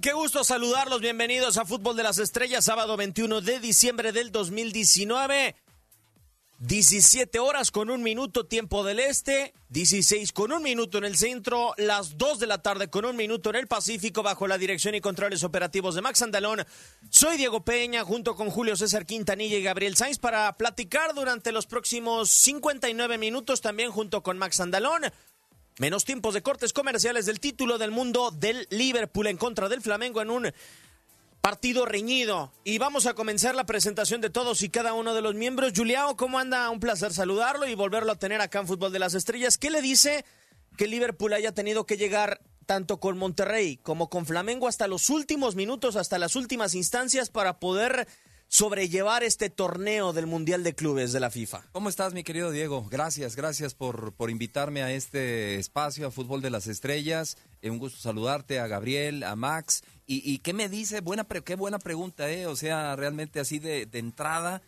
[0.00, 1.00] Qué gusto saludarlos.
[1.00, 5.56] Bienvenidos a Fútbol de las Estrellas, sábado 21 de diciembre del 2019.
[6.60, 11.72] 17 horas con un minuto tiempo del este, 16 con un minuto en el centro,
[11.78, 15.00] las 2 de la tarde con un minuto en el Pacífico bajo la dirección y
[15.00, 16.64] controles operativos de Max Andalón.
[17.10, 21.66] Soy Diego Peña junto con Julio César Quintanilla y Gabriel Sainz para platicar durante los
[21.66, 25.02] próximos 59 minutos también junto con Max Andalón.
[25.78, 30.20] Menos tiempos de cortes comerciales del título del mundo del Liverpool en contra del Flamengo
[30.20, 30.52] en un
[31.40, 32.52] partido reñido.
[32.64, 35.72] Y vamos a comenzar la presentación de todos y cada uno de los miembros.
[35.76, 36.68] Juliao, ¿cómo anda?
[36.70, 39.56] Un placer saludarlo y volverlo a tener acá en Fútbol de las Estrellas.
[39.56, 40.24] ¿Qué le dice
[40.76, 45.54] que Liverpool haya tenido que llegar tanto con Monterrey como con Flamengo hasta los últimos
[45.54, 48.08] minutos, hasta las últimas instancias para poder
[48.48, 51.64] sobrellevar este torneo del Mundial de Clubes de la FIFA.
[51.72, 52.86] ¿Cómo estás, mi querido Diego?
[52.90, 57.36] Gracias, gracias por, por invitarme a este espacio, a Fútbol de las Estrellas.
[57.60, 59.82] Eh, un gusto saludarte, a Gabriel, a Max.
[60.06, 61.02] ¿Y, y qué me dice?
[61.02, 62.46] Buena qué buena pregunta, ¿eh?
[62.46, 64.62] O sea, realmente así de, de entrada.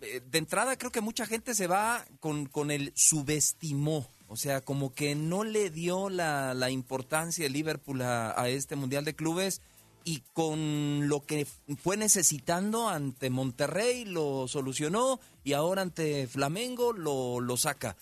[0.00, 4.08] eh, De entrada creo que mucha gente se va con, con el subestimó.
[4.26, 9.04] O sea, como que no le dio la, la importancia el Liverpool a este Mundial
[9.04, 9.60] de Clubes
[10.04, 11.46] y con lo que
[11.78, 17.96] fue necesitando ante Monterrey lo solucionó y ahora ante Flamengo lo, lo saca.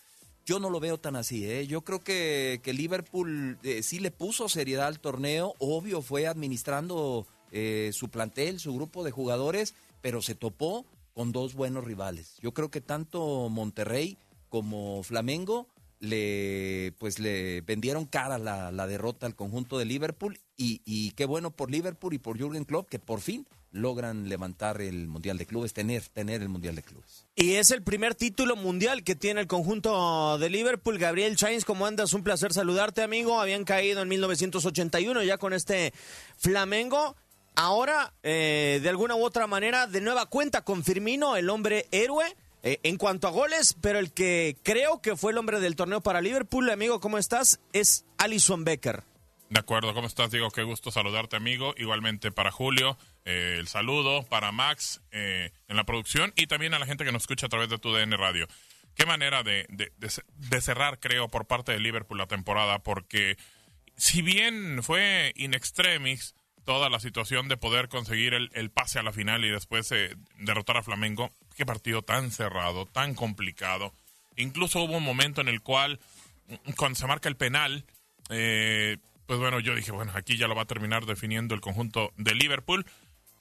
[0.45, 1.69] Yo no lo veo tan así, ¿eh?
[1.69, 7.29] Yo creo que, que Liverpool eh, sí le puso seriedad al torneo, obvio fue administrando
[7.53, 10.85] eh, su plantel, su grupo de jugadores, pero se topó
[11.15, 12.37] con dos buenos rivales.
[12.41, 14.19] Yo creo que tanto Monterrey
[14.49, 15.69] como Flamengo
[16.03, 21.27] le pues le vendieron cara la, la derrota al conjunto de Liverpool y, y qué
[21.27, 25.47] bueno por Liverpool y por Jürgen Klopp que por fin logran levantar el Mundial de
[25.47, 27.25] Clubes, tener, tener el Mundial de Clubes.
[27.37, 30.99] Y es el primer título mundial que tiene el conjunto de Liverpool.
[30.99, 32.13] Gabriel Chains, ¿cómo andas?
[32.13, 33.41] Un placer saludarte, amigo.
[33.41, 35.95] Habían caído en 1981 ya con este
[36.37, 37.17] Flamengo.
[37.55, 42.27] Ahora, eh, de alguna u otra manera, de nueva cuenta con Firmino, el hombre héroe.
[42.63, 46.01] Eh, en cuanto a goles, pero el que creo que fue el hombre del torneo
[46.01, 47.61] para Liverpool, amigo, ¿cómo estás?
[47.73, 49.03] Es Alison Becker.
[49.51, 50.51] De acuerdo, ¿cómo estás, Diego?
[50.51, 51.75] Qué gusto saludarte, amigo.
[51.77, 56.79] Igualmente para Julio, eh, el saludo, para Max eh, en la producción y también a
[56.79, 58.47] la gente que nos escucha a través de tu DN Radio.
[58.95, 63.37] Qué manera de- de cerrar, creo, por parte de Liverpool la temporada, porque
[63.97, 69.03] si bien fue in extremis toda la situación de poder conseguir el, el pase a
[69.03, 73.95] la final y después eh, derrotar a Flamengo, qué partido tan cerrado, tan complicado.
[74.37, 76.01] Incluso hubo un momento en el cual,
[76.77, 77.85] cuando se marca el penal,
[78.31, 82.13] eh, pues bueno, yo dije, bueno, aquí ya lo va a terminar definiendo el conjunto
[82.17, 82.87] de Liverpool,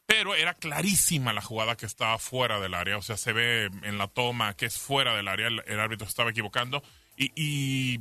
[0.05, 3.97] pero era clarísima la jugada que estaba fuera del área, o sea, se ve en
[3.97, 6.83] la toma que es fuera del área, el, el árbitro estaba equivocando
[7.15, 7.99] y, y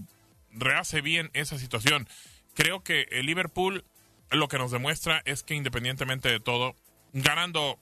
[0.51, 2.09] rehace bien esa situación.
[2.55, 3.85] Creo que el Liverpool
[4.31, 6.75] lo que nos demuestra es que independientemente de todo,
[7.13, 7.79] ganando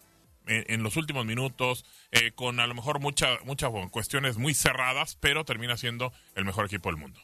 [0.47, 5.17] en, los últimos minutos, eh, con a lo mejor mucha- muchas bueno, cuestiones muy cerradas,
[5.21, 7.21] pero termina siendo el mejor equipo del mundo.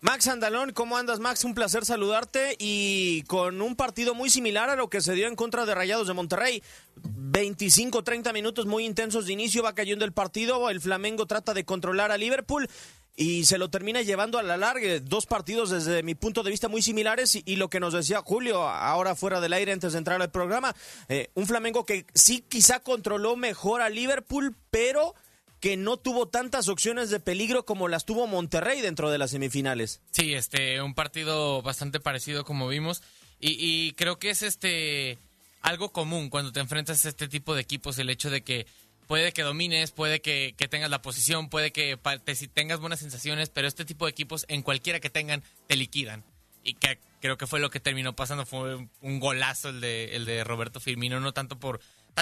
[0.00, 1.44] Max Andalón, ¿cómo andas, Max?
[1.44, 5.36] Un placer saludarte y con un partido muy similar a lo que se dio en
[5.36, 6.62] contra de Rayados de Monterrey.
[6.96, 11.64] 25, 30 minutos muy intensos de inicio, va cayendo el partido, el Flamengo trata de
[11.64, 12.68] controlar a Liverpool
[13.16, 15.00] y se lo termina llevando a la larga.
[15.00, 18.62] Dos partidos desde mi punto de vista muy similares y, lo que nos decía Julio
[18.62, 20.74] ahora fuera del aire antes de entrar al programa,
[21.08, 25.14] eh, un Flamengo que sí quizá controló mejor a Liverpool, pero
[25.60, 30.02] que no tuvo tantas opciones de peligro como las tuvo Monterrey dentro de las semifinales.
[30.10, 33.02] Sí, este, un partido bastante parecido como vimos
[33.40, 35.18] y, y creo que es este
[35.62, 38.66] algo común cuando te enfrentas a este tipo de equipos, el hecho de que
[39.06, 43.00] puede que domines, puede que, que tengas la posición, puede que te- si tengas buenas
[43.00, 46.24] sensaciones, pero este tipo de equipos en cualquiera que tengan te liquidan.
[46.62, 50.24] Y que creo que fue lo que terminó pasando, fue un golazo el de, el
[50.24, 51.80] de Roberto Firmino, no tanto por,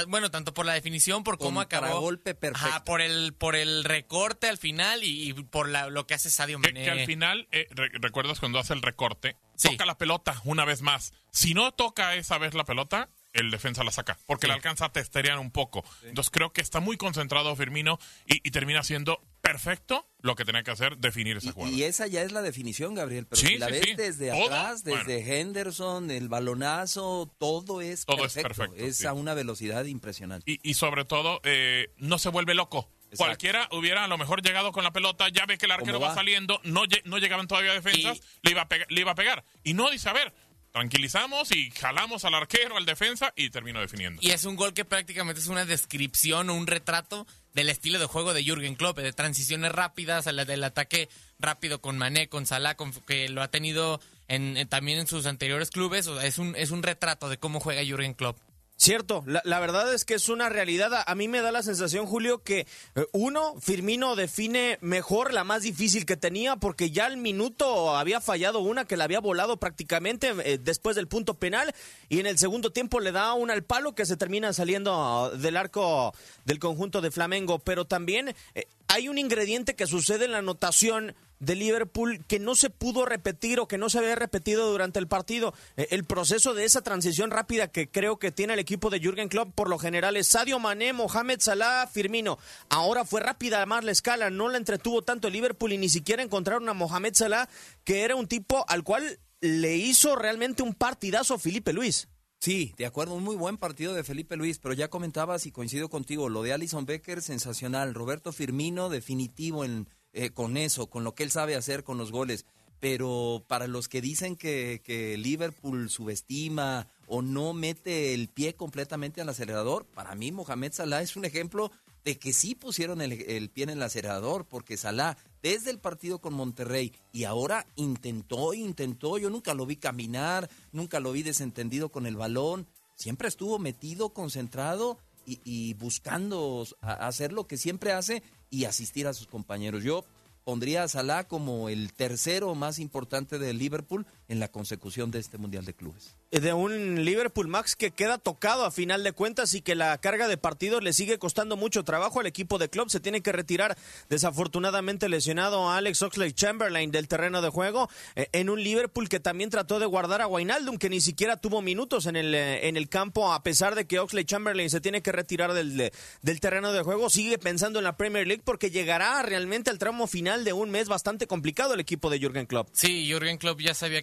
[0.08, 1.87] bueno, tanto por la definición, por cómo acabó.
[1.87, 2.67] Contragolpe perfecto.
[2.69, 6.29] Ajá, por el, por el recorte al final y, y por la- lo que hace
[6.31, 6.84] Sadio Que, Mané.
[6.84, 10.82] que al final, eh, re- recuerdas cuando hace el recorte, toca la pelota una vez
[10.82, 11.12] más.
[11.31, 14.93] Si no toca esa vez la pelota, el defensa la saca, porque la alcanza a
[14.93, 15.84] testerear un poco.
[16.05, 20.62] Entonces creo que está muy concentrado Firmino y, y termina siendo perfecto lo que tenía
[20.62, 21.75] que hacer, definir esa jugada.
[21.75, 23.26] Y esa ya es la definición, Gabriel.
[23.26, 23.94] Pero Sí, si la sí, ves sí.
[23.96, 28.49] desde Todo, atrás, desde Henderson, el balonazo, todo es Todo es perfecto.
[28.62, 29.06] perfecto, Es sí.
[29.06, 30.50] a una velocidad impresionante.
[30.50, 32.88] Y, y sobre todo, eh, no se vuelve loco.
[33.17, 36.05] Cualquiera hubiera a lo mejor llegado con la pelota, ya ve que el arquero ¿Cómo
[36.05, 36.08] va?
[36.08, 36.14] va?
[36.14, 39.44] saliendo, no, no llegaban todavía defensas, le, iba a le iba a pegar.
[39.62, 40.32] Y no dice, a ver,
[40.73, 44.21] tranquilizamos y jalamos al arquero, al defensa y termino definiendo.
[44.23, 48.07] Y es un gol que prácticamente es una descripción o un retrato del estilo de
[48.07, 51.09] juego de Jürgen Klopp, de transiciones rápidas, a la del ataque
[51.39, 55.71] rápido con Mané, con Salah, con- que lo ha tenido en, también en sus anteriores
[55.71, 56.07] clubes.
[56.07, 58.39] O sea, es un, es un retrato de cómo juega Jürgen Klopp.
[58.77, 61.05] Cierto, la, la verdad es que es una realidad.
[61.07, 62.67] A, mí me da la sensación, Julio, que
[62.97, 68.21] eh, uno, Firmino define mejor la más difícil que tenía porque ya al minuto había
[68.21, 71.73] fallado una que la había volado prácticamente eh, después del punto penal
[72.09, 75.57] y en el segundo tiempo le da una al palo que se termina saliendo del
[75.57, 76.13] arco
[76.45, 77.61] del conjunto de Flamengo.
[77.61, 82.55] Pero también eh, hay un ingrediente que sucede en la anotación de Liverpool que no
[82.55, 85.53] se pudo repetir o que no se había repetido durante el partido.
[85.77, 89.29] Eh, El proceso de esa transición rápida que creo que tiene el equipo de Jürgen
[89.29, 92.39] Klopp por lo general es Sadio Mané, Mohamed Salah, Firmino.
[92.69, 96.23] Ahora fue rápida más la escala, no la entretuvo tanto el Liverpool y ni siquiera
[96.23, 97.49] encontraron a Mohamed Salah,
[97.83, 102.06] que era un tipo al cual le hizo realmente un partidazo Felipe Luis.
[102.39, 105.89] Sí, de acuerdo, un muy buen partido de Felipe Luis, pero ya comentabas y coincido
[105.89, 111.15] contigo, lo de Alison Becker, sensacional, Roberto Firmino, definitivo en, eh, con eso, con lo
[111.15, 112.45] que él sabe hacer con los goles,
[112.81, 119.29] pero para los que dicen que, Liverpool subestima o no mete el pie completamente al
[119.29, 121.71] acelerador, para mí Mohamed Salah es un ejemplo
[122.05, 126.35] de que sí pusieron el, pie en el acelerador, porque Salah desde el partido con
[126.35, 132.05] Monterrey y ahora intentó, intentó, yo nunca lo vi caminar, nunca lo vi desentendido con
[132.05, 132.67] el balón,
[132.97, 139.27] siempre estuvo metido, concentrado y, buscando hacer lo que siempre hace y asistir a sus
[139.27, 139.82] compañeros.
[139.82, 140.05] Yo
[140.44, 145.36] pondría a Salah como el tercero más importante de Liverpool en la consecución de este
[145.39, 146.17] Mundial de Clubes.
[146.31, 150.27] de un Liverpool Max que queda tocado a final de cuentas y que la carga
[150.27, 152.89] de partidos le sigue costando mucho trabajo al equipo de club.
[152.89, 153.77] Se tiene que retirar
[154.08, 159.20] desafortunadamente lesionado a Alex Oxley Chamberlain del terreno de juego eh, en un Liverpool que
[159.20, 162.77] también trató de guardar a Wijnaldum que ni siquiera tuvo minutos en el, eh, en
[162.77, 166.41] el campo a pesar de que Oxley Chamberlain se tiene que retirar del, de- del
[166.41, 167.10] terreno de juego.
[167.10, 170.89] Sigue pensando en la Premier League porque llegará realmente al tramo final de un mes
[170.89, 172.69] bastante complicado el equipo de Jürgen Klopp.
[172.72, 174.03] Sí, Jürgen Klopp ya se había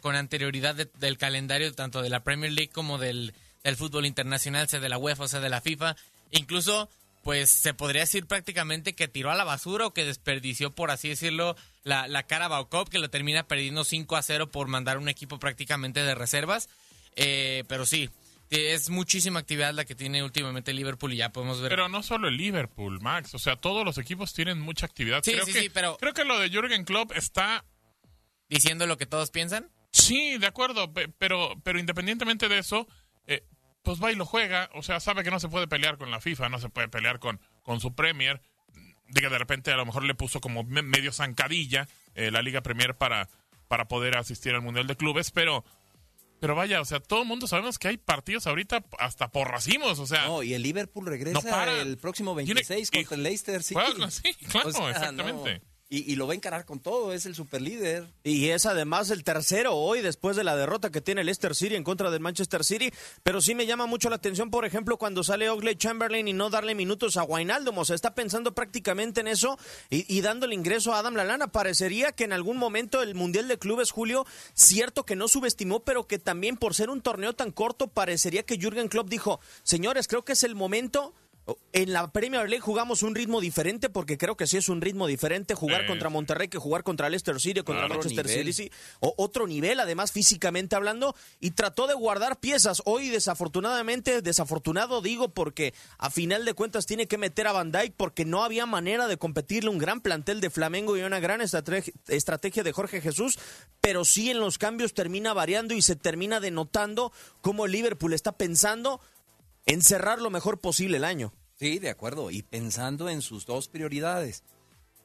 [0.00, 4.68] con anterioridad de- del calendario tanto de la Premier League como del, del fútbol internacional,
[4.68, 5.96] sea de la UEFA o sea de la FIFA.
[6.30, 6.88] Incluso
[7.22, 11.08] pues se podría decir prácticamente que tiró a la basura o que desperdició, por así
[11.08, 11.54] decirlo,
[11.84, 15.08] la, la cara a Baukov, que lo termina perdiendo 5 a 0 por mandar un
[15.08, 16.68] equipo prácticamente de reservas.
[17.14, 18.10] Eh, pero sí,
[18.50, 21.70] es muchísima actividad la que tiene últimamente Liverpool y ya podemos ver.
[21.70, 23.34] Pero no solo el Liverpool, Max.
[23.34, 25.22] O sea, todos los equipos tienen mucha actividad.
[25.22, 27.64] Sí, creo sí, que, sí, pero- Creo que lo de Jürgen Klopp está...
[28.54, 29.70] ¿Diciendo lo que todos piensan?
[29.92, 32.86] Sí, de acuerdo, pe- pero, pero independientemente de eso,
[33.26, 33.44] eh,
[33.82, 34.70] pues va y lo juega.
[34.74, 37.18] O sea, sabe que no se puede pelear con la FIFA, no se puede pelear
[37.18, 38.40] con, con su Premier.
[39.08, 42.40] De que de repente a lo mejor le puso como me- medio zancadilla eh, la
[42.42, 43.28] Liga Premier para,
[43.68, 45.64] para poder asistir al Mundial de Clubes, pero...
[46.40, 50.00] Pero vaya, o sea, todo el mundo sabemos que hay partidos ahorita hasta por racimos,
[50.00, 50.26] o sea...
[50.26, 51.80] No, y el Liverpool regresa No para.
[51.80, 53.74] el próximo Tiene- 26 contra el Leicester City.
[53.80, 55.60] Juega con- sí, claro, O sea, exactamente.
[55.60, 55.71] no.
[55.94, 58.08] Y, lo va a encarar con todo, es el superlíder.
[58.24, 61.74] Y es además el tercero hoy después de la derrota que tiene el Leicester City
[61.74, 62.90] en contra del Manchester City.
[63.22, 66.48] Pero sí me llama mucho la atención, por ejemplo, cuando sale Ogley Chamberlain y no
[66.48, 67.76] darle minutos a Wijnaldum.
[67.76, 69.58] O sea, está pensando prácticamente en eso
[69.90, 71.52] y, y dándole ingreso a Adam Lalana.
[71.52, 76.06] Parecería que en algún momento el Mundial de Clubes, Julio, cierto que no subestimó, pero
[76.06, 80.24] que también por ser un torneo tan corto, parecería que Jürgen Klopp dijo, señores, creo
[80.24, 81.12] que es el momento...
[81.72, 85.08] En la Premier League jugamos un ritmo diferente porque creo que sí es un ritmo
[85.08, 88.54] diferente jugar contra Monterrey que jugar contra Leicester City, contra Claro, Manchester nivel.
[88.54, 88.70] City,
[89.00, 92.80] o- otro nivel, además físicamente hablando, y trató de guardar piezas.
[92.84, 97.94] Hoy, desafortunadamente, desafortunado digo, porque a final de cuentas tiene que meter a Van Dijk
[97.96, 101.92] porque no había manera de competirle un gran plantel de Flamengo y una gran estrate-
[102.06, 103.38] estrategia de Jorge Jesús,
[103.80, 109.00] pero sí en los cambios termina variando y se termina denotando cómo Liverpool está pensando
[109.66, 111.32] en cerrar lo mejor posible el año.
[111.58, 112.30] Sí, de acuerdo.
[112.30, 114.42] Y pensando en sus dos prioridades,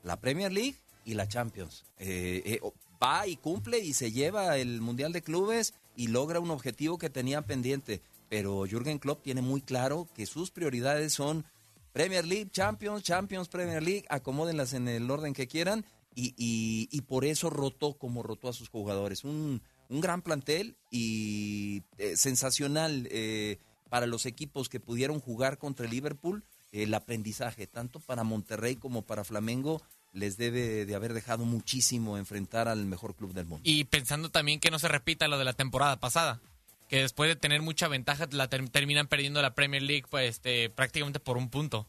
[0.04, 1.86] la Premier League y la Champions.
[2.00, 2.60] Eh, eh,
[3.02, 7.10] va y cumple y se lleva el Mundial de Clubes y logra un objetivo que
[7.10, 8.02] tenía pendiente.
[8.30, 11.46] Pero Jürgen Klopp tiene muy claro que sus prioridades son
[11.94, 17.02] Premier League, Champions, Champions, Premier League, acomódenlas en el orden que quieran y, y- y
[17.02, 19.24] por eso rotó como rotó a sus jugadores.
[19.24, 23.08] Un, un gran plantel y eh, sensacional
[23.90, 26.44] para los equipos que pudieron jugar contra el Liverpool.
[26.72, 29.82] El aprendizaje, tanto para Monterrey como para Flamengo,
[30.14, 33.62] les debe de haber dejado muchísimo enfrentar al mejor club del mundo.
[33.64, 36.40] Y pensando también que no se repita lo de la temporada pasada,
[36.90, 40.70] que después de tener mucha ventaja la ter- terminan perdiendo la Premier League pues, este,
[40.70, 41.88] prácticamente por un punto.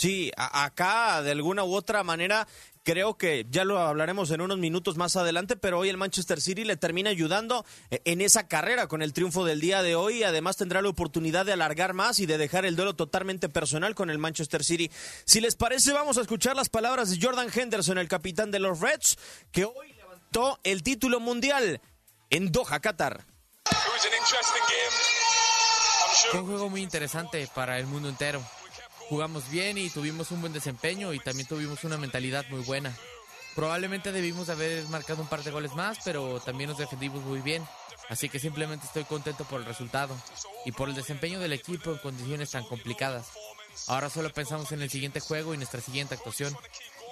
[0.00, 2.48] Sí, a- acá de alguna u otra manera
[2.84, 6.64] creo que ya lo hablaremos en unos minutos más adelante, pero hoy el Manchester City
[6.64, 10.22] le termina ayudando eh, en esa carrera con el triunfo del día de hoy.
[10.22, 14.08] Además tendrá la oportunidad de alargar más y de dejar el duelo totalmente personal con
[14.08, 14.90] el Manchester City.
[15.26, 18.80] Si les parece, vamos a escuchar las palabras de Jordan Henderson, el capitán de los
[18.80, 19.18] Reds,
[19.52, 21.82] que hoy levantó el título mundial
[22.30, 23.26] en Doha, Qatar.
[26.30, 28.42] Fue un juego muy interesante para el mundo entero.
[29.10, 32.96] Jugamos bien y tuvimos un buen desempeño y también tuvimos una mentalidad muy buena.
[33.56, 37.66] Probablemente debimos haber marcado un par de goles más, pero también nos defendimos muy bien.
[38.08, 40.16] Así que simplemente estoy contento por el resultado
[40.64, 43.26] y por el desempeño del equipo en condiciones tan complicadas.
[43.88, 46.56] Ahora solo pensamos en el siguiente juego y nuestra siguiente actuación.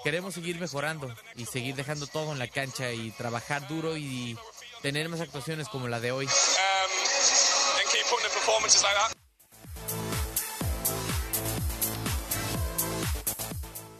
[0.01, 4.37] Queremos seguir mejorando y seguir dejando todo en la cancha y trabajar duro y
[4.81, 6.29] tener más actuaciones como la de hoy.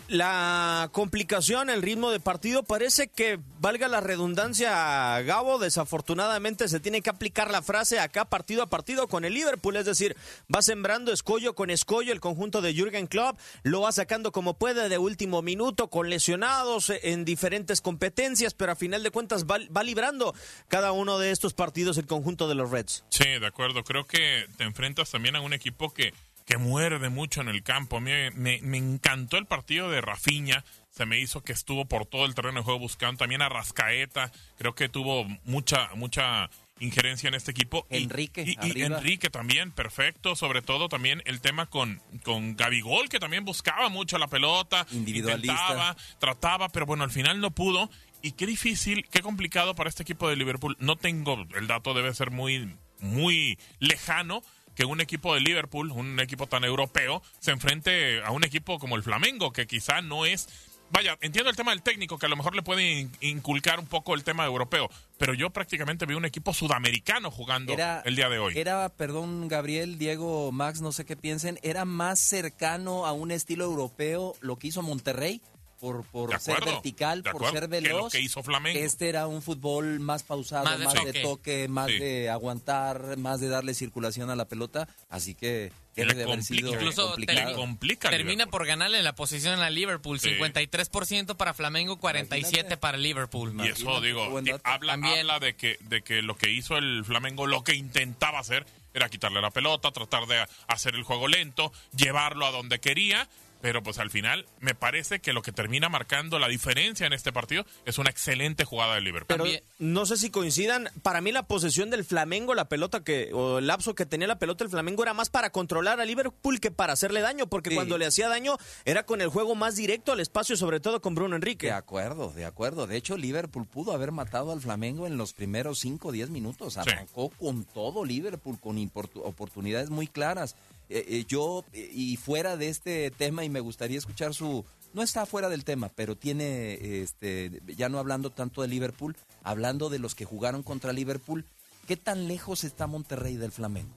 [0.09, 7.03] La complicación, el ritmo de partido, parece que, valga la redundancia, Gabo, desafortunadamente se tiene
[7.03, 10.17] que aplicar la frase acá partido a partido con el Liverpool, es decir,
[10.53, 14.89] va sembrando escollo con escollo el conjunto de Jürgen Klopp, lo va sacando como puede
[14.89, 19.83] de último minuto con lesionados en diferentes competencias, pero a final de cuentas va, va
[19.83, 20.33] librando
[20.69, 23.03] cada uno de estos partidos el conjunto de los Reds.
[23.09, 23.83] Sí, de acuerdo.
[23.83, 26.13] Creo que te enfrentas también a un equipo que,
[26.49, 27.99] que muerde mucho en el campo.
[28.01, 30.65] Me, me encantó el partido de Rafinha.
[30.89, 33.19] Se me hizo que estuvo por todo el terreno de juego buscando.
[33.19, 34.31] También a Rascaeta.
[34.57, 37.85] Creo que tuvo mucha, mucha injerencia en este equipo.
[37.91, 38.81] Enrique, Y.
[38.81, 40.35] Enrique también, perfecto.
[40.35, 44.87] Sobre todo también el tema con, con Gabigol, que también buscaba mucho la pelota.
[44.91, 45.53] Individualista.
[45.53, 47.91] Intentaba, trataba, pero bueno, al final no pudo.
[48.23, 50.75] Y qué difícil, qué complicado para este equipo de Liverpool.
[50.79, 54.41] No tengo, el dato debe ser muy, muy lejano
[54.79, 58.95] que un equipo de Liverpool, un equipo tan europeo, se enfrente a un equipo como
[58.95, 60.47] el Flamengo, que quizá no es...
[60.89, 63.87] Vaya, entiendo el tema del técnico, que a lo mejor le puede in- inculcar un
[63.87, 68.39] poco el tema europeo, pero yo prácticamente vi un equipo sudamericano jugando el día de
[68.39, 68.57] hoy.
[68.57, 73.65] Era, perdón, Gabriel, Diego, Max, no sé qué piensen, era más cercano a un estilo
[73.65, 75.41] europeo lo que hizo Monterrey
[75.79, 78.11] por, por ser vertical, por acuerdo, ser que lo veloz.
[78.11, 78.77] que hizo Flamengo.
[78.79, 81.67] Este era un fútbol más pausado, Más más, de de toque.
[81.67, 81.99] más Sí.
[81.99, 84.87] de aguantar, más de darle circulación a la pelota.
[85.09, 87.55] Así que debe le de haber complica, sido Incluso complicado.
[87.55, 88.51] Complica Termina Liverpool.
[88.51, 90.19] por ganarle la posición a Liverpool.
[90.19, 90.29] Sí.
[90.29, 92.77] 53% para Flamengo, 47% Imagínate.
[92.77, 93.53] para Liverpool.
[93.65, 95.19] Y eso, digo, eh, habla, También.
[95.21, 99.07] habla de que, de que lo que hizo el Flamengo, lo que intentaba hacer, era
[99.09, 103.27] quitarle la pelota, tratar de hacer el juego lento, llevarlo a donde quería.
[103.61, 107.33] Pero pues al final me parece que lo que termina marcando la diferencia en este
[107.33, 109.37] partido es una excelente jugada del Liverpool.
[109.37, 109.45] Pero
[109.79, 110.89] no sé si coincidan.
[111.01, 114.39] Para mí la posesión del Flamengo, la pelota que o el lapso que tenía la
[114.39, 117.75] pelota el Flamengo era más para controlar a Liverpool que para hacerle daño, porque Sí.
[117.75, 121.13] cuando le hacía daño era con el juego más directo al espacio, sobre todo con
[121.15, 121.71] Bruno De Enrique.
[121.71, 122.87] acuerdo, de acuerdo.
[122.87, 126.77] De hecho, Liverpool pudo haber matado al Flamengo en los primeros 5 o 10 minutos.
[126.77, 128.77] Arrancó con todo Liverpool, con
[129.23, 130.55] oportunidades muy claras.
[130.89, 134.65] Eh, eh, yo, eh, y fuera de este tema, y me gustaría escuchar su...
[134.93, 139.89] No está fuera del tema, pero tiene, este, ya no hablando tanto de Liverpool, hablando
[139.89, 141.45] de los que jugaron contra Liverpool,
[141.87, 143.93] ¿qué tan lejos está Monterrey del Flamengo?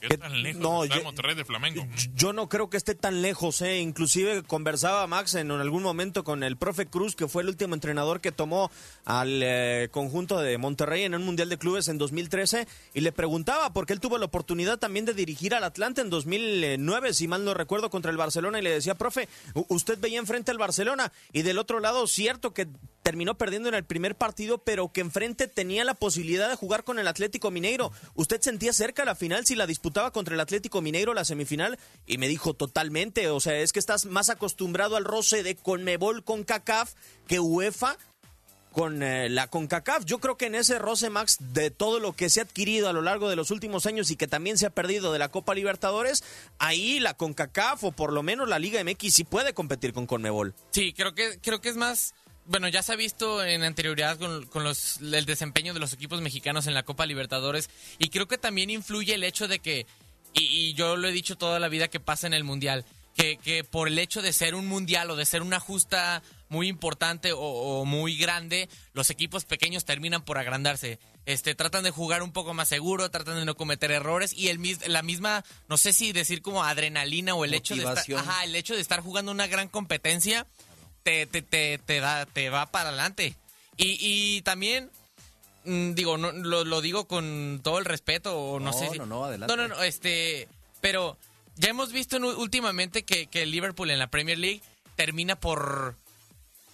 [0.00, 1.86] ¿Qué tan lejos no, está yo- Monterrey de Flamengo?
[2.14, 3.78] Yo no creo que esté tan lejos, ¿eh?
[3.80, 8.20] Inclusive conversaba Max en algún momento con el profe Cruz, que fue el último entrenador
[8.20, 8.70] que tomó
[9.04, 13.72] al eh, conjunto de Monterrey en un Mundial de Clubes en 2013, y le preguntaba,
[13.72, 17.54] porque él tuvo la oportunidad también de dirigir al Atlante en 2009, si mal no
[17.54, 19.28] recuerdo, contra el Barcelona, y le decía, profe,
[19.68, 22.68] usted veía enfrente al Barcelona, y del otro lado, cierto que
[23.06, 26.98] terminó perdiendo en el primer partido, pero que enfrente tenía la posibilidad de jugar con
[26.98, 27.92] el Atlético Mineiro.
[28.16, 31.78] ¿Usted sentía cerca la final si la disputaba contra el Atlético Mineiro la semifinal?
[32.04, 36.24] Y me dijo totalmente, o sea, es que estás más acostumbrado al roce de Conmebol
[36.24, 36.94] con CACAF
[37.28, 37.96] que UEFA
[38.72, 40.04] con eh, la CONCACAF.
[40.04, 42.92] Yo creo que en ese roce, Max, de todo lo que se ha adquirido a
[42.92, 45.54] lo largo de los últimos años y que también se ha perdido de la Copa
[45.54, 46.24] Libertadores,
[46.58, 50.54] ahí la CONCACAF o por lo menos la Liga MX sí puede competir con Conmebol.
[50.72, 52.12] Sí, creo que, creo que es más.
[52.48, 56.20] Bueno, ya se ha visto en anterioridad con, con los, el desempeño de los equipos
[56.20, 57.68] mexicanos en la Copa Libertadores.
[57.98, 59.86] Y creo que también influye el hecho de que,
[60.32, 62.84] y, y yo lo he dicho toda la vida que pasa en el Mundial,
[63.16, 66.68] que, que por el hecho de ser un Mundial o de ser una justa muy
[66.68, 71.00] importante o, o muy grande, los equipos pequeños terminan por agrandarse.
[71.24, 74.60] Este, tratan de jugar un poco más seguro, tratan de no cometer errores y el
[74.60, 78.44] mis- la misma, no sé si decir como adrenalina o el hecho de estar, ajá,
[78.44, 80.46] el hecho de estar jugando una gran competencia
[81.06, 83.36] te, te, te, te da, te va para adelante.
[83.76, 84.90] Y, y también,
[85.64, 88.98] mm, digo, no, lo, lo digo con todo el respeto, o no, No, sé si.
[88.98, 89.54] no, no, adelante.
[89.54, 90.48] No, no, no, este.
[90.80, 91.16] Pero
[91.54, 94.62] ya hemos visto en- últimamente que, que Liverpool en la Premier League
[94.96, 95.94] termina por.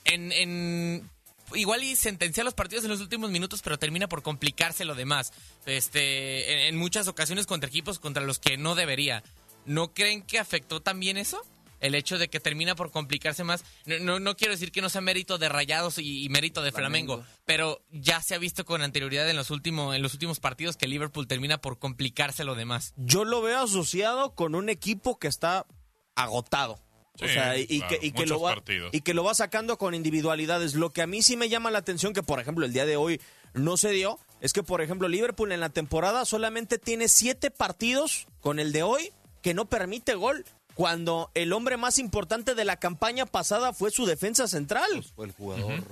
[0.04, 1.10] En, en-
[1.54, 5.32] igual y sentencia los partidos en los últimos minutos, pero termina por complicarse lo demás.
[5.66, 9.22] Este, en, en muchas ocasiones contra equipos contra los que no debería.
[9.66, 11.44] ¿No creen que afectó también eso?
[11.82, 13.64] El hecho de que termina por complicarse más.
[13.84, 16.72] No, no, no quiero decir que no sea mérito de Rayados y, y mérito de
[16.72, 17.38] Flamengo, Flamengo.
[17.44, 20.88] pero ya se ha visto con anterioridad en los, últimos, en los últimos partidos que
[20.88, 22.94] Liverpool termina por complicarse lo demás.
[22.96, 25.66] Yo lo veo asociado con un equipo que está
[26.14, 26.74] agotado.
[26.74, 28.94] o Sí, sea, y, claro, que, y, que muchos lo va, partidos.
[28.94, 30.74] y que lo va sacando con individualidades.
[30.74, 32.96] Lo que a mí sí me llama la atención, que por ejemplo el día de
[32.96, 33.20] hoy
[33.54, 38.26] no se dio, es que por ejemplo Liverpool en la temporada solamente tiene siete partidos
[38.40, 40.44] con el de hoy que no permite gol.
[40.74, 45.04] Cuando el hombre más importante de la campaña pasada fue su defensa central.
[45.14, 45.84] Fue el jugador,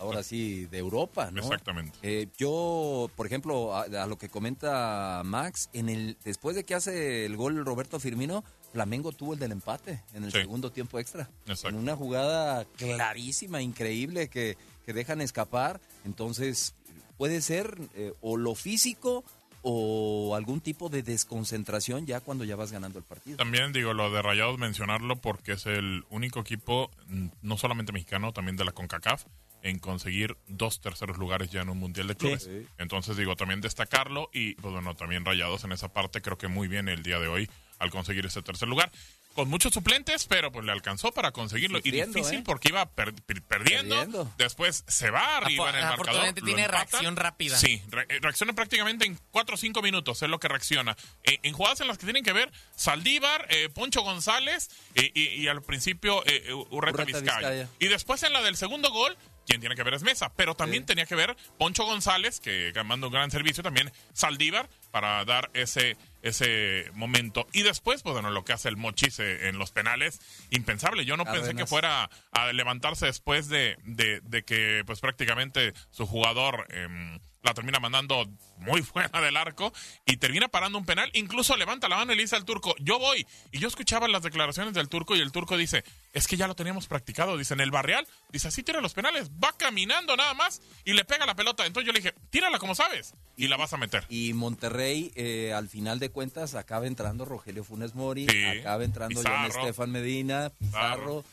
[0.00, 1.42] ahora sí, de Europa, ¿no?
[1.42, 1.98] Exactamente.
[2.02, 6.74] Eh, yo, por ejemplo, a, a lo que comenta Max, en el después de que
[6.74, 10.38] hace el gol Roberto Firmino, Flamengo tuvo el del empate en el Sí.
[10.40, 11.28] segundo tiempo extra.
[11.46, 11.68] Exacto.
[11.70, 15.80] En una jugada clarísima, increíble, que, que dejan escapar.
[16.04, 16.74] Entonces,
[17.16, 19.24] puede ser eh, o lo físico
[19.62, 23.36] o algún tipo de desconcentración ya cuando ya vas ganando el partido.
[23.36, 28.32] También digo lo de Rayados mencionarlo porque es el único equipo, mm, no solamente mexicano,
[28.32, 29.24] también de la CONCACAF,
[29.62, 32.44] en conseguir dos terceros lugares ya en un Mundial de Clubes.
[32.44, 32.66] Sí.
[32.78, 36.68] Entonces digo, también destacarlo y pues bueno, también Rayados en esa parte creo que muy
[36.68, 38.90] bien el día de hoy al conseguir ese tercer lugar.
[39.38, 41.78] Con muchos suplentes, pero pues le alcanzó para conseguirlo.
[41.84, 42.42] Y difícil ¿eh?
[42.44, 44.34] porque iba per- per- perdiendo, Perdiendo.
[44.36, 46.32] Después se va arriba en el marcador.
[46.34, 47.56] Tiene reacción rápida.
[47.56, 50.96] Sí, re- eh, reacciona prácticamente en 4 o 5 minutos, es lo que reacciona.
[51.22, 55.46] Eh, en jugadas en las que tienen que ver Saldívar, eh, Poncho González y, y
[55.46, 57.36] al principio Urreta, Urreta Vizcaya.
[57.38, 57.68] Vizcaya.
[57.78, 60.82] Y después en la del segundo gol, quien tiene que ver es Mesa, pero también
[60.82, 60.88] Sí.
[60.88, 65.96] tenía que ver Poncho González, que manda un gran servicio, también Saldívar, para dar ese
[66.22, 67.46] ese momento.
[67.52, 70.20] Y después, pues bueno, lo que hace el Mochis eh, en los penales,
[70.50, 71.04] impensable.
[71.04, 76.06] Yo no pensé que fuera a levantarse después de, de, de que pues prácticamente su
[76.06, 78.26] jugador em, la termina mandando
[78.58, 79.72] muy fuera del arco
[80.06, 81.10] y termina parando un penal.
[81.14, 83.26] Incluso levanta la mano y le dice al turco, yo voy.
[83.52, 86.54] Y yo escuchaba las declaraciones del turco y el turco dice, es que ya lo
[86.54, 87.36] teníamos practicado.
[87.36, 89.30] Dice, en el barrial, dice, así tira los penales.
[89.42, 91.66] Va caminando nada más y le pega la pelota.
[91.66, 94.04] Entonces yo le dije, tírala como sabes y la vas a meter.
[94.08, 98.44] Y Monterrey, eh, al final de cuentas, acaba entrando Rogelio Funes Mori, Sí.
[98.44, 99.46] acaba entrando John.
[99.46, 101.24] Estefan Medina, Pizarro,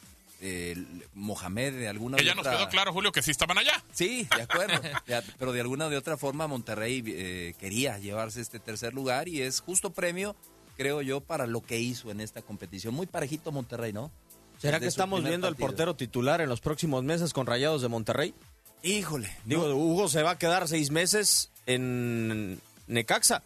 [0.42, 0.76] eh,
[1.14, 3.84] Mohamed, de alguna de ya nos otra- quedó claro, Julio, que sí estaban allá.
[3.94, 4.82] Sí, de acuerdo.
[5.40, 9.60] Pero de alguna de otra forma Monterrey eh, quería llevarse este tercer lugar y es
[9.62, 10.36] justo premio,
[10.78, 12.94] creo yo, para lo que hizo en esta competición.
[12.94, 14.12] Muy parejito Monterrey, ¿no?
[14.58, 17.88] ¿Será que Desde estamos viendo al portero titular en los próximos meses con Rayados de
[17.90, 18.34] Monterrey?
[18.84, 19.30] Híjole.
[19.46, 23.44] Digo, Hugo se va a quedar seis meses en Necaxa.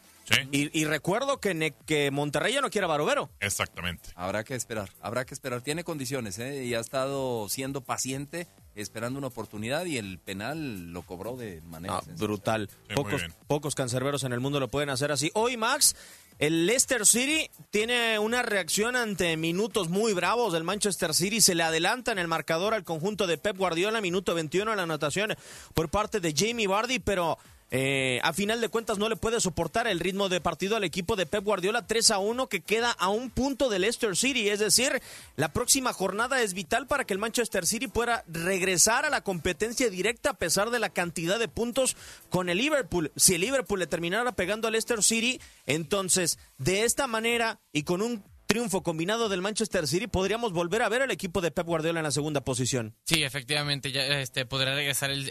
[0.51, 3.31] Y, y recuerdo que, Ne- que Monterrey ya no quiere a Barovero.
[3.39, 4.09] Exactamente.
[4.15, 5.61] Habrá que esperar, habrá que esperar.
[5.61, 6.65] Tiene condiciones, ¿eh?
[6.65, 11.95] Y ha estado siendo paciente, esperando una oportunidad y el penal lo cobró de manera
[11.97, 12.69] Ah, brutal.
[12.93, 15.31] pocos, pocos cancerberos en el mundo lo pueden hacer así.
[15.33, 15.95] Hoy, Max,
[16.37, 21.41] el Leicester City tiene una reacción ante minutos muy bravos del Manchester City.
[21.41, 24.83] Se le adelanta en el marcador al conjunto de Pep Guardiola, minuto 21 en la
[24.83, 25.35] anotación
[25.73, 27.39] por parte de Jamie Vardy, pero
[27.71, 31.15] eh, a final de cuentas no le puede soportar el ritmo de partido al equipo
[31.15, 34.49] de Pep Guardiola 3 a 1 que queda a un punto del Leicester City.
[34.49, 35.01] Es decir,
[35.35, 39.89] la próxima jornada es vital para que el Manchester City pueda regresar a la competencia
[39.89, 41.95] directa a pesar de la cantidad de puntos
[42.29, 43.11] con el Liverpool.
[43.15, 48.01] Si el Liverpool le terminara pegando al Leicester City, entonces de esta manera y con
[48.01, 51.99] un triunfo combinado del Manchester City podríamos volver a ver al equipo de Pep Guardiola
[51.99, 52.95] en la segunda posición.
[53.05, 55.29] Sí, efectivamente, ya este, podrá regresar el,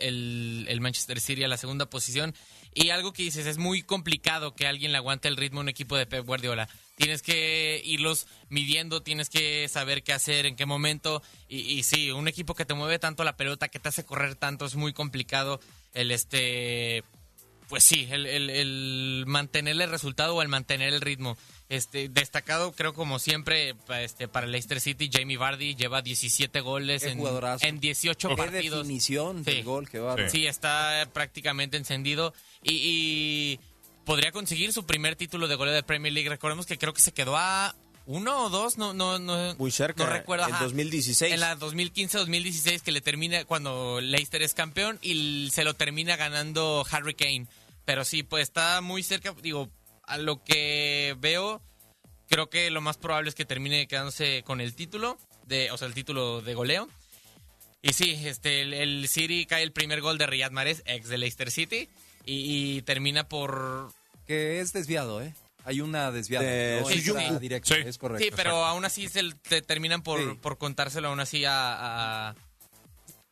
[0.69, 2.33] el- Manchester City a la segunda posición.
[2.73, 5.69] Y algo que dices, es muy complicado que alguien le aguante el ritmo a un
[5.69, 6.69] equipo de Pep Guardiola.
[6.95, 11.21] Tienes que irlos midiendo, tienes que saber qué hacer, en qué momento.
[11.49, 14.65] Y, sí, un equipo que te mueve tanto la pelota, que te hace correr tanto,
[14.65, 15.59] es muy complicado
[15.93, 17.03] el este
[17.69, 21.37] pues sí, el- el mantener el resultado o el mantener el ritmo.
[21.69, 27.03] Este, destacado, creo, como siempre, este, para el Leicester City, Jamie Vardy lleva 17 goles
[27.03, 27.21] en,
[27.61, 28.79] en 18 Qué partidos.
[28.87, 30.31] definición del gol, qué bárbaro.
[30.31, 33.61] Sí, está prácticamente encendido y, y
[34.07, 36.31] podría conseguir su primer título de goleo de Premier League.
[36.31, 37.77] Recordemos que creo que se quedó a
[38.07, 40.49] uno o dos, no, no, no, Muy cerca, no recuerdo.
[40.49, 40.65] en ajá.
[40.65, 41.35] 2016.
[41.35, 46.87] En la 2015-2016 que le termina cuando Leicester es campeón y se lo termina ganando
[46.91, 47.47] Harry Kane.
[47.85, 49.35] Pero sí, pues está muy cerca.
[49.43, 49.69] Digo,
[50.09, 51.63] a lo que veo,
[52.29, 55.89] creo que lo más probable es que termine quedándose con el título, de, o sea,
[55.89, 56.89] el título de goleo.
[57.81, 61.19] Y sí, este, el, el City cae el primer gol de Riyad Mahrez, ex de
[61.19, 61.89] Leicester City,
[62.25, 63.93] y, y termina por...
[64.27, 65.33] Que es desviado, ¿eh?
[65.65, 66.45] Hay una desviada.
[66.47, 66.83] De
[67.31, 68.25] no directo, es correcto.
[68.25, 70.39] Sí, pero aún así se, te terminan por, Sí.
[70.41, 72.35] por contárselo aún así a, a,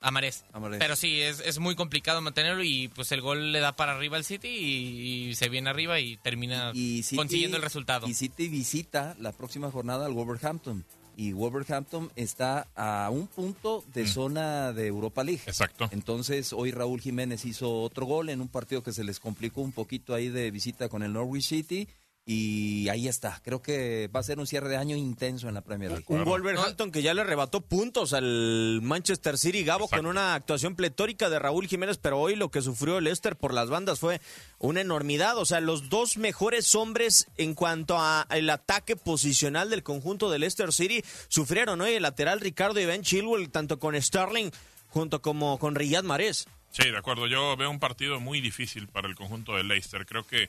[0.07, 0.45] a Mahrez.
[0.53, 0.79] A Mahrez.
[0.79, 4.17] Pero sí, es, es muy complicado mantenerlo y pues el gol le da para arriba
[4.17, 8.07] al City y, y se viene arriba y termina Y City- consiguiendo el resultado.
[8.09, 10.85] Y City visita la próxima jornada al Wolverhampton.
[11.19, 15.41] Y Wolverhampton está a un punto de zona de Europa League.
[15.47, 15.89] Exacto.
[15.91, 19.73] Entonces, hoy Raúl Jiménez hizo otro gol en un partido que se les complicó un
[19.73, 21.89] poquito ahí de visita con el Norwich City.
[22.29, 23.41] Y ahí está.
[23.45, 26.07] Creo que va a ser un cierre de año intenso en la Premier League.
[26.09, 31.31] Un Wolverhampton que ya le arrebató puntos al Manchester City, Gabo, con una actuación pletórica
[31.31, 34.21] de Raúl Jiménez, pero hoy lo que sufrió el Leicester por las bandas fue
[34.59, 35.39] una enormidad.
[35.39, 40.73] O sea, los dos mejores hombres en cuanto al ataque posicional del conjunto del Leicester
[40.73, 44.51] City sufrieron hoy el lateral Ricardo y Ben Chilwell, tanto con Sterling
[44.89, 46.47] junto como con Riyad Mahrez.
[46.73, 47.27] Sí, de acuerdo.
[47.27, 50.05] Yo veo un partido muy difícil para el conjunto de Leicester.
[50.05, 50.49] Creo que,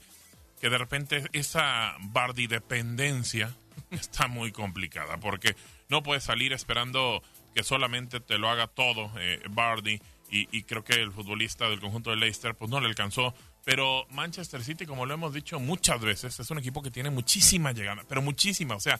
[0.59, 3.55] que de repente esa Bardi dependencia
[3.91, 5.55] está muy complicada porque
[5.89, 7.21] no puedes salir esperando
[7.55, 11.79] que solamente te lo haga todo eh, Bardi y, y creo que el futbolista del
[11.79, 13.33] conjunto de Leicester pues no le alcanzó.
[13.63, 17.73] Pero Manchester City, como lo hemos dicho muchas veces, es un equipo que tiene muchísima
[17.73, 18.75] llegada, pero muchísima.
[18.75, 18.99] O sea,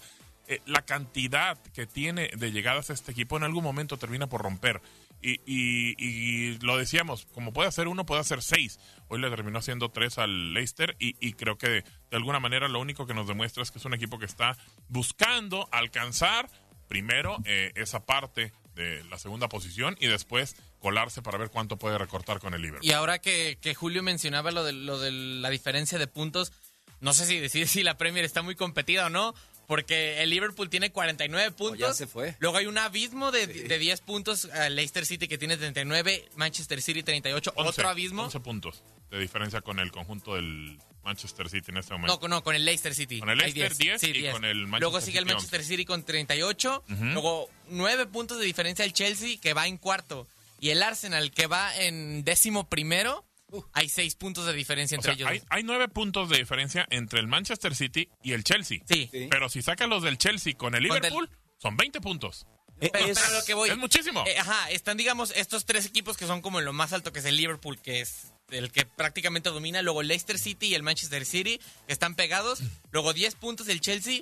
[0.50, 4.42] eh, la cantidad que tiene de llegadas a este equipo en algún momento termina por
[4.42, 4.82] romper.
[5.22, 8.80] Y, y- y lo decíamos, como puede hacer uno, puede hacer seis.
[9.08, 13.08] Hoy le terminó haciendo tres al Leicester y, creo que de, alguna manera lo único
[13.08, 14.58] que nos demuestra es que es un equipo que está
[14.90, 16.50] buscando alcanzar
[16.88, 21.98] primero eh, esa parte de la segunda posición y después colarse para ver cuánto puede
[21.98, 22.86] recortar con el Liverpool.
[22.88, 26.54] Y ahora que, que Julio mencionaba lo de, lo de la diferencia de puntos,
[27.00, 29.34] no sé si decir si la Premier está muy competida o no,
[29.68, 31.78] Porque el Liverpool tiene 49 puntos.
[31.80, 32.36] ya se fue.
[32.40, 34.46] Luego hay un abismo de, de 10 puntos.
[34.46, 37.52] eh, Leicester City que tiene 39, Manchester City 38.
[37.56, 38.24] 11, otro abismo.
[38.24, 42.14] 11 puntos de diferencia con el conjunto del Manchester City en este momento.
[42.14, 43.20] No, con- no, con el Leicester City.
[43.20, 44.34] Con el Leicester 10 Sí, y 10.
[44.34, 46.84] con el Manchester Luego sigue el City Manchester City con 38.
[46.90, 47.04] Ujú.
[47.04, 50.28] Luego 9 puntos de diferencia el Chelsea que va en cuarto.
[50.62, 53.26] Y el Arsenal que va en décimo primero.
[53.74, 55.44] Hay 6 puntos de diferencia O entre sea, ellos.
[55.50, 58.80] hay, hay nueve puntos de diferencia entre el Manchester City y el Chelsea.
[58.90, 59.10] Sí.
[59.30, 62.46] Pero si sacas los del Chelsea con el Con el- Liverpool, son 20 puntos.
[62.80, 63.70] Pero, pero a lo que voy.
[63.70, 64.24] Es muchísimo.
[64.28, 67.20] Eh, ajá, están, digamos, estos tres equipos que son como en lo más alto, que
[67.20, 69.82] es el Liverpool, que es el que prácticamente domina.
[69.82, 72.60] Luego el Leicester City y el Manchester City, que están pegados.
[72.92, 74.22] Luego 10 puntos el Chelsea.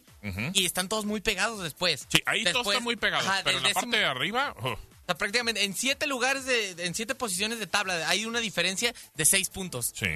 [0.53, 2.07] Y están todos muy pegados después.
[2.09, 4.55] Sí, ahí todos Después- están muy pegados, ajá, pero en la parte de arriba...
[4.61, 8.39] oh, O sea, prácticamente en siete lugares, de, en siete posiciones de tabla, hay una
[8.39, 9.93] diferencia de seis puntos.
[9.95, 10.07] Sí.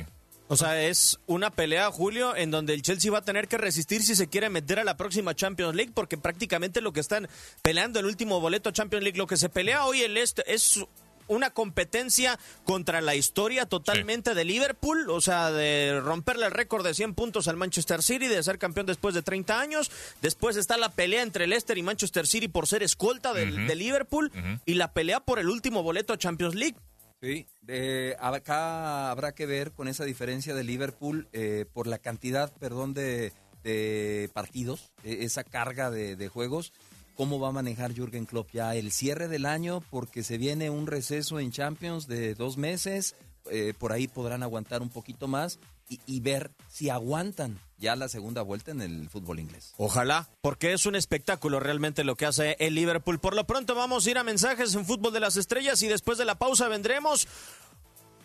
[0.48, 4.02] O sea, es una pelea, Julio, en donde el Chelsea va a tener que resistir
[4.02, 7.30] si se quiere meter a la próxima Champions League, porque prácticamente lo que están
[7.62, 10.84] peleando el último boleto a Champions League, lo que se pelea hoy el este es
[11.30, 16.94] una competencia contra la historia totalmente de Liverpool, o sea, de romperle el récord de
[16.94, 19.90] 100 puntos al Manchester City, de ser campeón después de 30 años.
[20.22, 24.32] Después está la pelea entre Leicester y Manchester City por ser escolta del- de Liverpool
[24.66, 26.76] y la pelea por el último boleto a Champions League.
[27.22, 32.52] Sí, de- acá habrá que ver con esa diferencia de Liverpool eh, por la cantidad,
[32.60, 36.72] perdón, de, de partidos, eh, esa carga de, de juegos.
[37.20, 39.84] ¿Cómo va a manejar Jürgen Klopp ya el cierre del año?
[39.90, 43.14] Porque se viene un receso en Champions de dos meses.
[43.52, 48.42] eh, por ahí podrán aguantar un poquito más y, ver si aguantan ya la segunda
[48.42, 49.74] vuelta en el fútbol inglés.
[49.76, 53.20] Ojalá, porque es un espectáculo realmente lo que hace el Liverpool.
[53.20, 56.18] Por lo pronto vamos a ir a mensajes en Fútbol de las Estrellas y después
[56.18, 57.28] de la pausa vendremos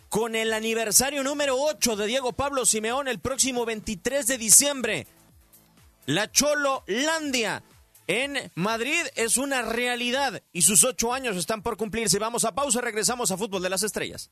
[0.07, 5.07] con el aniversario número 8 de Diego Pablo Simeón el próximo 23 de diciembre.
[6.05, 7.61] La Cholo Landia
[8.07, 12.19] en Madrid es una realidad y sus ocho años están por cumplirse.
[12.19, 14.31] Vamos a pausa, regresamos a Fútbol de las Estrellas.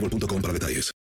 [0.00, 0.99] boostmobile.com para detalles.